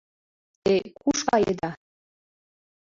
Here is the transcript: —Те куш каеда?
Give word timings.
—Те 0.63 0.73
куш 0.99 1.19
каеда? 1.27 1.71